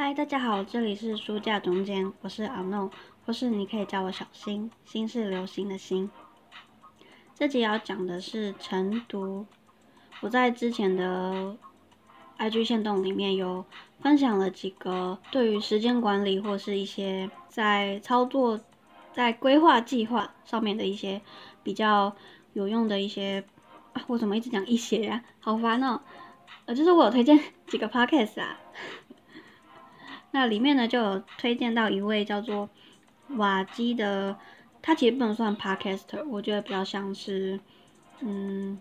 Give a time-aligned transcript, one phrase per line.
[0.00, 2.88] 嗨，大家好，这里是书架中间，我是阿诺，
[3.26, 6.08] 或是你可以叫我小新，新是流星的星。
[7.34, 9.44] 这集要讲的是晨读，
[10.20, 11.56] 我在之前的
[12.38, 13.64] IG 线动里面有
[13.98, 18.60] 分享了几个对于时间管理或是一些在操作、
[19.12, 21.20] 在规划计划上面的一些
[21.64, 22.14] 比较
[22.52, 23.44] 有用的一些
[23.94, 25.24] 啊，我怎么一直讲一些呀？
[25.40, 26.00] 好烦哦。
[26.66, 27.36] 呃，就是我有推荐
[27.66, 28.60] 几个 Podcast 啊。
[30.30, 32.68] 那里面呢，就有推荐到一位叫做
[33.30, 34.36] 瓦基的，
[34.82, 37.58] 他其实不能算 podcaster，我觉得比较像是，
[38.20, 38.78] 嗯，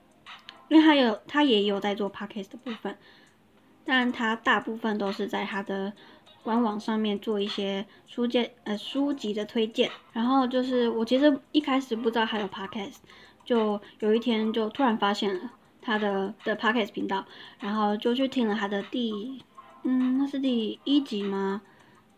[0.68, 2.98] 因为他有他也有在做 podcast 的部分，
[3.86, 5.94] 但他大部分都是在他的
[6.44, 9.90] 官网上面做一些书介呃书籍的推荐。
[10.12, 12.98] 然后就是我其实一开始不知道还有 podcast，
[13.46, 15.52] 就有一天就突然发现了
[15.82, 17.26] 他的的 podcast 频道，
[17.60, 19.42] 然后就去听了他的第。
[19.90, 21.62] 嗯，那是第一集吗？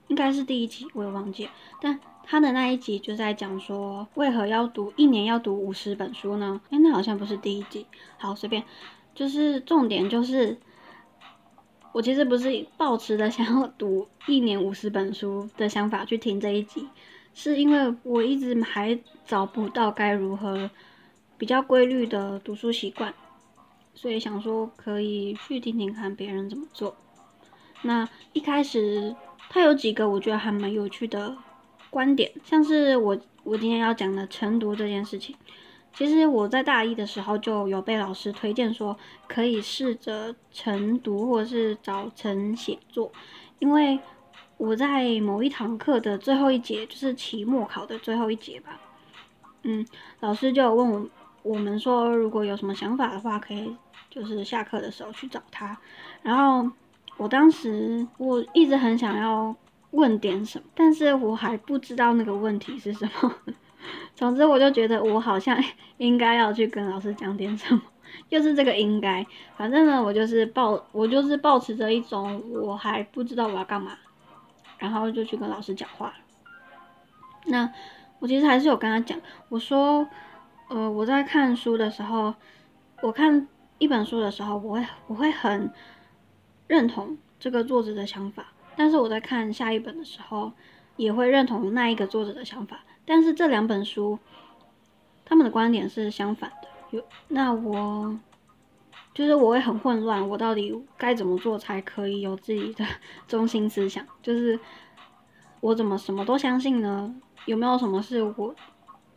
[0.07, 1.47] 应该是第一集，我也忘记。
[1.79, 6.59] 但他的那一集就在讲说，为何要读一年要读五十本书呢？
[6.71, 7.85] 哎，那好像不是第一集。
[8.17, 8.63] 好，随便，
[9.13, 10.57] 就是重点就是，
[11.91, 16.87] 我其实不是抱持的想要读一年五十本书的想法去听这一集，
[17.35, 20.67] 是因为我一直还找不到该如何
[21.37, 23.13] 比较规律的读书习惯，
[23.93, 26.97] 所以想说可以去听听看别人怎么做。
[27.83, 29.15] 那一开始，
[29.49, 31.35] 他有几个我觉得还蛮有趣的
[31.89, 35.35] 观点，像是我我今天要讲的晨读这件事情。
[35.93, 38.95] 其实我在大一的时候就有被老师推荐说，
[39.27, 43.11] 可以试着晨读或者是早晨写作，
[43.57, 43.97] 因为
[44.57, 48.79] 我在某一堂课的最后一节，就是期末考的最后一节吧，
[49.63, 49.85] 嗯，
[50.19, 51.09] 老师就问我
[51.43, 53.75] 我们说，如果有什么想法的话，可以
[54.09, 55.77] 就是下课的时候去找他，
[56.21, 56.69] 然后。
[57.19, 59.53] 我当时我一直很想要
[59.91, 63.35] 问点什么，但是我还不知道那个问题是什么。
[64.15, 65.61] 总之，我就觉得我好像
[65.97, 67.81] 应该要去跟老师讲点什么，
[68.29, 69.25] 就是这个应该。
[69.57, 73.97] 反正呢，我就是抱我就是抱持着一种我还不知道我要干嘛，
[74.77, 76.13] 然后就去跟老师讲话。
[77.47, 77.69] 那
[78.19, 80.07] 我其实还是有跟他讲，我说，
[80.69, 82.33] 呃，我在看书的时候，
[83.01, 83.45] 我看
[83.77, 85.69] 一本书的时候，我会我会很。
[86.69, 90.51] 认同这个作者的想法，但是我在看下一本的时候，
[90.97, 92.81] 也会认同那一个作者的想法。
[93.05, 94.19] 但是这两本书，
[95.25, 96.67] 他们的观点是相反的。
[96.91, 98.19] 有那我
[99.15, 102.85] 就是我会很混乱，我到底该怎么做才可以有自己的
[103.27, 104.05] 中心思想？
[104.21, 104.59] 就是
[105.61, 107.15] 我怎么什么都相信呢？
[107.45, 108.55] 有没有什么是我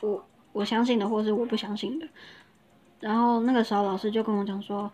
[0.01, 2.09] 我我相信的，或是我不相信的？
[3.01, 4.91] 然后那个时候老师就跟我讲说。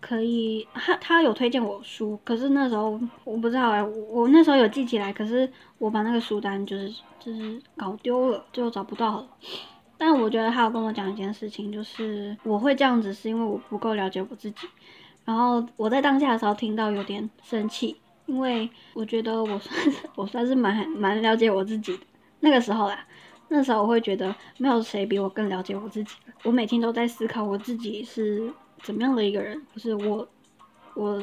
[0.00, 6.88] 可以，他他有推荐我书，可是那时候我不知道哎，我那时候有记起来，可是我把那个书单就是
[7.18, 9.28] 就是搞丢了，就找不到了。
[9.96, 14.68] 但我觉得他有跟我讲一件事情，就是我会这样子是因为我不够了解我自己。
[15.24, 22.02] 然后我在当下的时候听到有点生气，因为我觉得我算是我算是蛮蛮了解我自己的
[22.40, 23.04] 那个时候啦。
[23.48, 26.14] 那时候我会觉得没有谁比我更了解我自己。
[26.44, 28.52] 我每天都在思考我自己是。
[28.82, 29.60] 怎么样的一个人？
[29.72, 30.26] 不是我，
[30.94, 31.22] 我，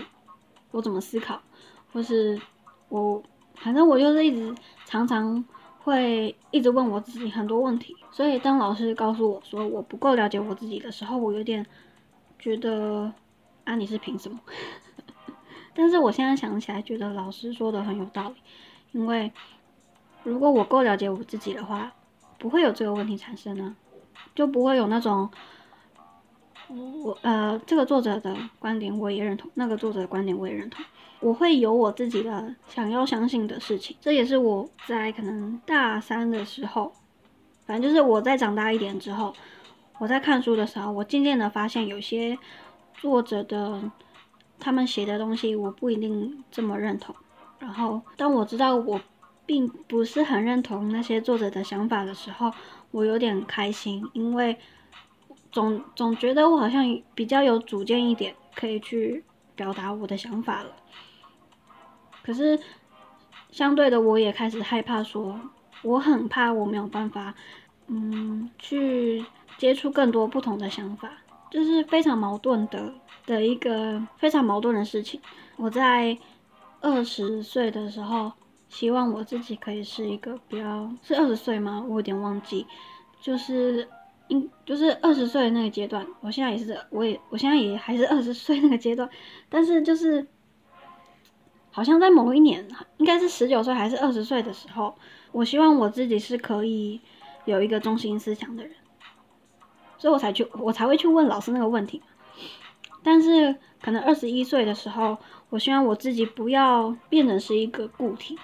[0.72, 1.42] 我怎么思考，
[1.92, 2.40] 或是
[2.90, 3.22] 我，
[3.56, 4.54] 反正我就是一直
[4.86, 5.44] 常常
[5.80, 7.96] 会一直问我自己很多问题。
[8.12, 11.66] 所以当老师告诉我说我不够了解我自己的时候，我有点
[12.38, 13.12] 觉得
[13.64, 14.40] 啊，你是凭什么？
[15.74, 18.36] 但是我现在想起来，觉得老师说的很有道理。
[18.92, 19.32] 因为
[20.24, 21.94] 如果我够了解我自己的话，
[22.38, 23.76] 不会有这个问题产生呢，
[24.36, 25.30] 就不会有那种。
[26.68, 30.84] 我呃，这个作者的观点我也认同，那个作者的观点我也认同。
[31.20, 36.92] 我会有我自己的想要相信的事情，这也是我在可能大三的时候，
[37.66, 39.34] 反正就是我在长大一点之后，
[39.98, 42.38] 我在看书的时候，我渐渐的发现有些
[42.96, 43.82] 作者的
[44.60, 47.16] 他们写的东西我不一定这么认同。
[47.60, 49.00] 然后当我知道我
[49.46, 52.52] 并不是很认同那些作者的想法的时候，
[52.92, 54.58] 我有点开心，因为。
[55.56, 59.24] 总总觉得我好像比较有主见一点，可以去
[59.56, 60.70] 表达我的想法了。
[62.22, 62.60] 可是
[63.52, 65.40] 相对的，我也开始害怕，说
[65.82, 67.34] 我很怕我没有办法，
[67.88, 69.24] 嗯，去
[69.58, 71.10] 接触更多不同的想法，
[71.50, 72.94] 就是非常矛盾的
[73.26, 75.22] 的一个非常矛盾的事情。
[75.56, 76.18] 我在
[76.82, 78.30] 二十岁的时候，
[78.68, 81.82] 希望我自己可以是一个比较是二十岁吗？
[81.88, 82.68] 我有点忘记，
[83.22, 83.88] 就是。
[84.28, 89.10] 应就是二十岁那个阶段，我现在也是，我也我现在也还是二十岁那个阶段，
[89.50, 90.26] 但是就是
[91.72, 92.68] 好像在某一年，
[92.98, 94.96] 应该是十九岁还是二十岁的时候，
[95.32, 97.00] 我希望我自己是可以
[97.46, 98.74] 有一个中心思想的人，
[99.98, 102.02] 所以我才去，我才会去问老师那个问题。
[103.04, 105.16] 但是可能二十一岁的时候，
[105.50, 108.36] 我希望我自己不要变成是一个固体，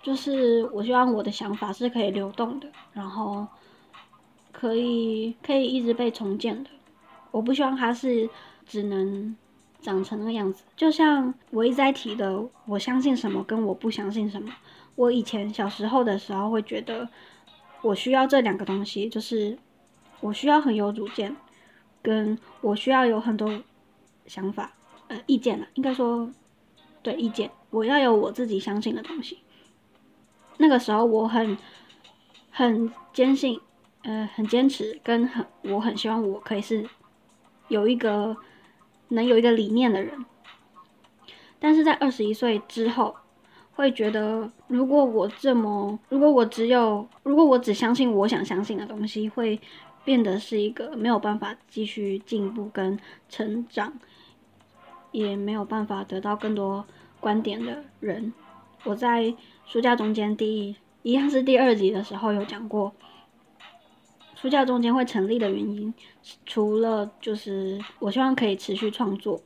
[0.00, 3.44] 就是我希望我的想法是可以流动的，然后
[4.52, 6.70] 可以可以一直被重建的。
[7.30, 8.28] 我不希望它是
[8.66, 9.34] 只能。
[9.82, 14.48] 长成那个样子，就像我一直在提的，我相信什么跟我不相信什么。
[14.94, 17.08] 我以前小时候的时候会觉得，
[17.82, 19.58] 我需要这两个东西，就是
[20.20, 21.36] 我需要很有主见，
[22.00, 23.60] 跟我需要有很多
[24.28, 24.72] 想法，
[25.08, 26.30] 呃，意见了，应该说，
[27.02, 29.38] 对意见，我要有我自己相信的东西。
[30.58, 31.58] 那个时候我很
[32.52, 33.60] 很坚信，
[34.02, 36.86] 呃，很坚持，跟很我很希望我可以是
[37.68, 38.36] 有一个。
[39.08, 40.24] 能有一个理念的人，
[41.58, 43.14] 但是在二十一岁之后，
[43.74, 49.60] 会觉得如果我这么，如果我只有，如果我只相信我想相信的东西，会
[50.02, 52.98] 变得是一个没有办法继续进步跟
[53.28, 53.92] 成长，
[55.10, 56.86] 也没有办法得到更多
[57.20, 58.32] 观点的人。
[58.84, 59.34] 我在
[59.66, 62.94] 书架中间第一一样是第二集的时候有讲过。
[64.42, 65.94] 书架中间会成立的原因，
[66.44, 69.40] 除了就是我希望可以持续创作、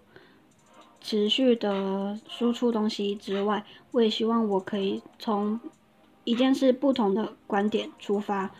[1.03, 5.61] 持续的输出东西之外，我也希望我可以从
[6.25, 8.51] 一件事不同的观点出发，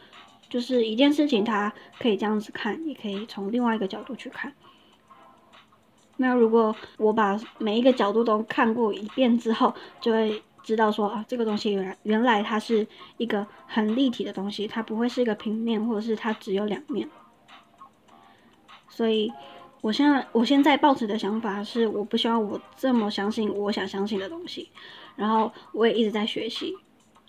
[0.51, 4.53] 就是一件事情它可以这样子看，也可以从另外一个角度去看。
[6.19, 10.43] 那如果我把每一个角度都看过一遍之后，就会。
[10.67, 12.85] 知道说啊，这个东西原来原来它是
[13.19, 17.09] 一个很立体的东西，它不会是一个平面，或者是它只有两面。
[18.89, 19.33] 所以，
[19.81, 24.69] 我现在我现在抱持的想法是，我不希望我这么相信我想相信的东西。
[25.15, 26.75] 然后我也一直在学习。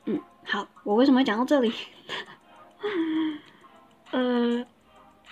[0.06, 1.72] 嗯，好，我为什么会讲到这里？
[4.10, 4.66] 呃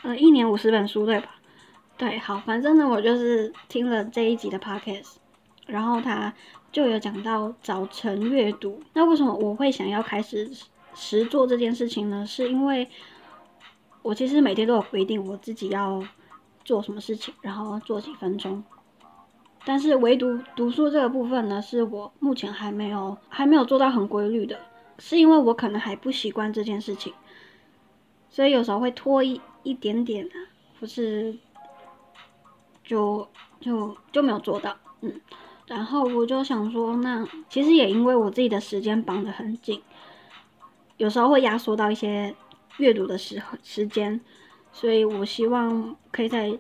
[0.03, 1.29] 呃，一年五十本书对吧？
[1.97, 5.15] 对，好，反正呢，我就是听了这一集的 podcast，
[5.65, 6.31] 然后他。
[6.75, 10.51] 就有讲到早晨阅读，那为什么我会想要开始
[10.94, 12.25] 实做这件事情呢？
[12.25, 12.86] 是因为
[14.01, 16.06] 我其实每天都有规定我自己要
[16.66, 18.62] 做什么事情，然后做几分钟。
[19.63, 24.60] 但是唯独读书这个部分呢，是我目前还没有还没有做到很规律的，
[25.00, 27.13] 是因为我可能还不习惯这件事情，
[28.30, 30.36] 所以有时候会拖一一点点啊，
[30.81, 31.38] 或是
[32.83, 33.25] 就
[33.62, 35.22] 就就没有做到，嗯。
[35.67, 39.81] 然后我就想说，那其实也因为我自己的时间绑得很紧，
[40.97, 42.35] 有时候会压缩到一些
[42.77, 44.21] 阅读的时时间，
[44.71, 46.56] 所以我希望可以在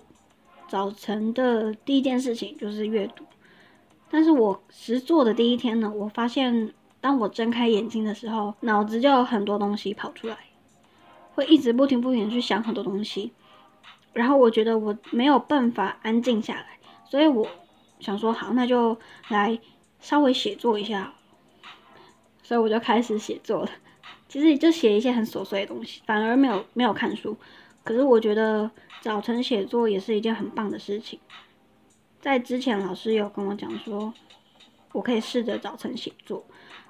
[0.67, 3.23] 早晨的第一件事情就是阅读。
[4.09, 10.35] 但是我实做的第一天呢，我发现当我睁开眼睛的时候，脑子就有很多东西跑出来，
[11.35, 13.31] 会一直不停不停去想很多东西，
[14.13, 17.47] 然后我觉得我没有办法安静下来，所以我。
[17.99, 18.97] 想说好，那就
[19.29, 19.57] 来
[19.99, 21.13] 稍微写作一下，
[22.43, 23.71] 所以我就开始写作了。
[24.27, 27.35] 其实就写一些很琐碎的东西，反而没有没有看书。
[27.83, 28.69] 可是我觉得
[29.01, 31.19] 早晨写作也是一件很棒的事情。
[32.19, 34.13] 在之前老师有跟我讲说，
[34.91, 36.45] 我可以试着早晨写作，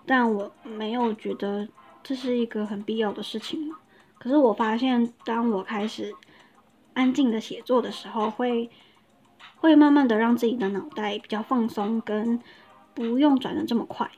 [0.05, 1.67] 但我没有觉得
[2.01, 3.77] 这是一个很必要的事情嘛。
[4.17, 6.13] 可是我发现，当我开始
[6.93, 8.69] 安静的写作的时候，会。
[9.57, 12.39] 会慢慢的让自己的脑袋比较放松，跟
[12.93, 14.09] 不用转的这么快，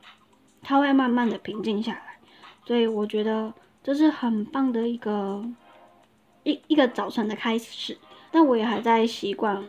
[0.62, 2.18] 它会慢慢的平静下来，
[2.66, 5.44] 所以我觉得这是很棒的一个
[6.42, 7.96] 一一个早晨的开始。
[8.30, 9.64] 但我也还在习惯，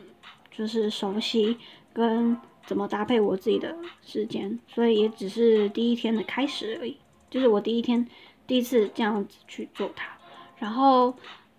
[0.51, 1.57] 就是熟悉
[1.93, 3.75] 跟怎么搭配我自己的
[4.05, 6.97] 时间，所以也只是第一天的开始而已，
[7.29, 8.05] 就是我第一天
[8.45, 10.11] 第一次这样子去做它。
[10.57, 11.13] 然后，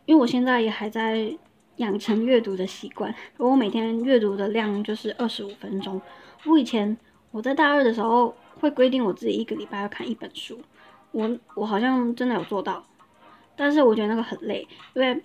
[0.04, 1.36] 因为我现在也还在。
[1.80, 6.00] 养成阅读的习惯，我每天阅读的量就是二十五分钟。
[6.44, 6.94] 我以前
[7.30, 10.60] 我在大二的时候会规定我自己一个礼拜要看一本书，
[11.10, 12.84] 我我好像真的有做到，
[13.56, 15.22] 但是我觉得那个很累，因为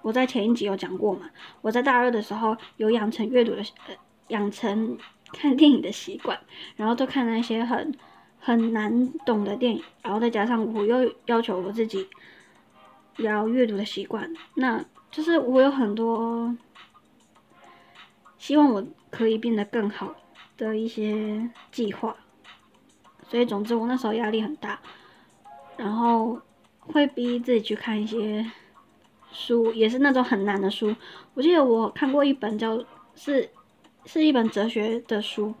[0.00, 1.28] 我在前一集有讲过嘛，
[1.60, 3.94] 我在大二的时候有养成阅读的呃
[4.28, 4.96] 养成
[5.34, 6.38] 看电影的习惯，
[6.76, 7.94] 然后都看那些很
[8.38, 12.08] 很难懂的电影，然后再加上我又要求我自己
[13.18, 14.82] 要阅读的习惯，那。
[15.10, 16.56] 就是我有很多
[18.38, 20.14] 希望我可以变得更好
[20.56, 22.16] 的一些计划，
[23.28, 24.80] 所以总之我那时候压力很大，
[25.76, 26.40] 然后
[26.78, 28.50] 会逼自己去看一些
[29.32, 30.94] 书，也是那种很难的书。
[31.34, 32.82] 我记得我看过一本叫
[33.14, 33.50] 是
[34.06, 35.52] 是一本哲学的书，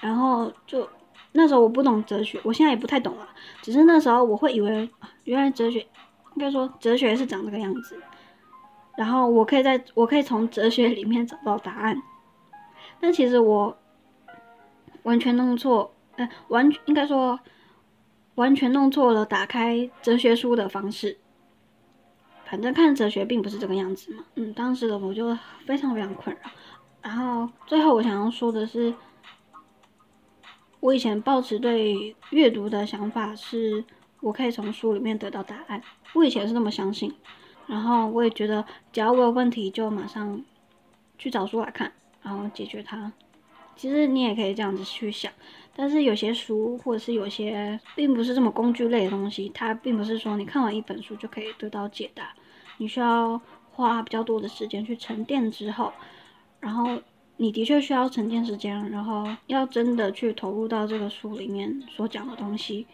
[0.00, 0.88] 然后就
[1.32, 3.28] 那时候我不懂哲学，我现在也不太懂了，
[3.62, 4.88] 只是那时候我会以为
[5.24, 5.80] 原来哲学
[6.34, 8.00] 应该说哲学是长这个样子，
[9.00, 12.02] 然后我可以在我可以从哲学里面找到答案，
[13.00, 13.74] 但其实我
[15.04, 17.40] 完全弄错，呃，完全应该说
[18.34, 21.16] 完全弄错了打开哲学书的方式。
[22.44, 26.50] 反正看哲学并不是这个样子嘛，嗯，当时的我就非常非常困扰。
[27.00, 28.92] 然后最后我想要说的是，
[30.80, 33.82] 我以前抱持对阅读的想法是，
[34.20, 35.80] 我可以从书里面得到答案。
[36.12, 37.14] 我以前是那么相信，
[37.70, 40.42] 然后我也觉得，只要我有问题，就马上
[41.16, 43.12] 去找书来看，然后解决它。
[43.76, 45.32] 其实你也可以这样子去想，
[45.76, 52.34] 但是有些书或者是有些并不是这么工具类的东西，它并不是说你看完一本书就可以得到解答，
[52.78, 55.92] 你需要花比较多的时间去沉淀之后，
[56.58, 57.00] 然后
[57.36, 62.86] 你的确需要沉淀时间，然后要真的去投入到这个书里面所讲的东西，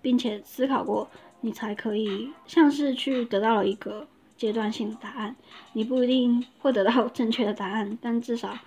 [0.00, 1.10] 并且思考过，
[1.46, 5.36] 你才可以像是去得到了一个阶段性的答案。
[5.74, 8.58] 你不一定会得到 正确的答案，但至少。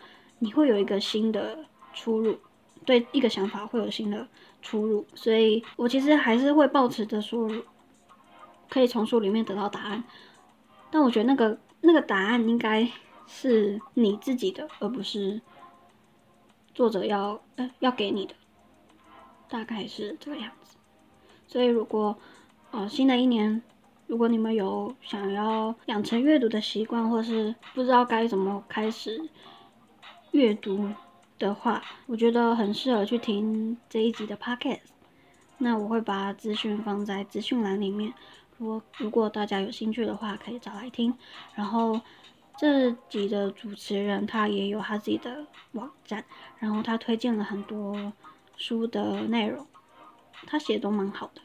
[0.41, 2.39] 你会有一个新的出入，
[2.85, 4.25] 对一个想法会有新的
[4.61, 7.51] 出入，所以我其实还是会保持着说，
[8.69, 10.01] 可以从书里面得到答案，
[10.89, 12.89] 但我觉得那个那个答案应该
[13.27, 15.41] 是你自己的，而不是
[16.73, 18.33] 作者要呃要给你的，
[19.49, 20.77] 大概是这个样子。
[21.47, 22.17] 所以如果
[22.71, 23.61] 呃新的一年，
[24.07, 29.29] 如果你们有想要养成阅读的习惯，或是不知道该怎么开始。
[30.31, 30.87] 阅读
[31.39, 34.81] 的话，我觉得很适合去听这一集的 podcast。
[35.57, 38.13] 那我会把资讯放在资讯栏里面，
[38.57, 41.11] 如果如果大家有兴趣的话，可以找来听。
[41.55, 41.99] 然后
[42.55, 46.23] 这集的主持人他也有他自己的网站，
[46.59, 48.13] 然后他推荐了很多
[48.55, 49.65] 书的内容，
[50.45, 51.41] 他写都蛮好的。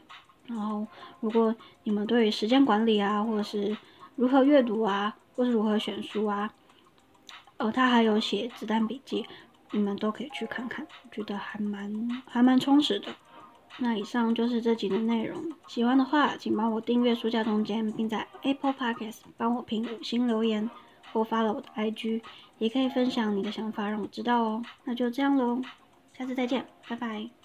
[0.47, 0.85] 然后
[1.19, 3.75] 如果你们对于时间管理啊，或者是
[4.15, 6.53] 如何阅读啊，或是如何选书啊，
[7.57, 9.25] 哦，他还有写子弹笔记，
[9.71, 13.07] 你们都可以去看看，觉得还蛮还蛮充实的。
[13.77, 20.69] 那以上就是这集的内容，喜欢的话请帮我订阅书架中间，并在 Apple Podcast 帮我评五星留言，
[21.11, 22.21] 或发了我的 IG，
[22.57, 24.63] 也可以分享你的想法让我知道哦。
[24.85, 25.61] 那就这样喽，
[26.17, 27.44] 下次再见，拜拜。